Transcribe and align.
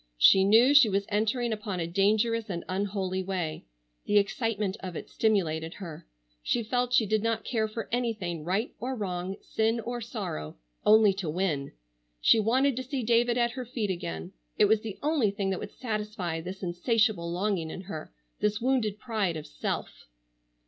She 0.17 0.43
knew 0.43 0.73
she 0.73 0.89
was 0.89 1.05
entering 1.09 1.53
upon 1.53 1.79
a 1.79 1.85
dangerous 1.85 2.49
and 2.49 2.65
unholy 2.67 3.21
way. 3.21 3.65
The 4.05 4.17
excitement 4.17 4.75
of 4.79 4.95
it 4.95 5.11
stimulated 5.11 5.75
her. 5.75 6.07
She 6.41 6.63
felt 6.63 6.91
she 6.91 7.05
did 7.05 7.21
not 7.21 7.43
care 7.45 7.67
for 7.67 7.87
anything, 7.91 8.43
right 8.43 8.73
or 8.79 8.95
wrong, 8.95 9.35
sin 9.43 9.79
or 9.79 10.01
sorrow, 10.01 10.57
only 10.83 11.13
to 11.13 11.29
win. 11.29 11.73
She 12.19 12.39
wanted 12.39 12.75
to 12.77 12.83
see 12.83 13.03
David 13.03 13.37
at 13.37 13.51
her 13.51 13.63
feet 13.63 13.91
again. 13.91 14.33
It 14.57 14.65
was 14.65 14.81
the 14.81 14.97
only 15.03 15.29
thing 15.29 15.51
that 15.51 15.59
would 15.59 15.77
satisfy 15.77 16.41
this 16.41 16.63
insatiable 16.63 17.31
longing 17.31 17.69
in 17.69 17.81
her, 17.81 18.11
this 18.39 18.59
wounded 18.59 18.97
pride 18.97 19.37
of 19.37 19.45
self. 19.45 20.07